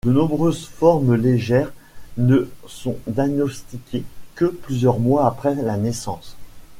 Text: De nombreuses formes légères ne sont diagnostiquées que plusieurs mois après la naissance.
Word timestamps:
De 0.03 0.11
nombreuses 0.11 0.65
formes 0.65 1.13
légères 1.13 1.71
ne 2.17 2.49
sont 2.65 2.97
diagnostiquées 3.05 4.03
que 4.33 4.45
plusieurs 4.45 4.97
mois 4.99 5.27
après 5.27 5.53
la 5.53 5.77
naissance. 5.77 6.35